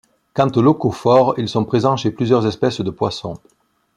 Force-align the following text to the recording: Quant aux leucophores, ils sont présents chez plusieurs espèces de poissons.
Quant 0.33 0.47
aux 0.57 0.63
leucophores, 0.63 1.35
ils 1.37 1.47
sont 1.47 1.63
présents 1.63 1.95
chez 1.95 2.09
plusieurs 2.09 2.47
espèces 2.47 2.81
de 2.81 2.89
poissons. 2.89 3.35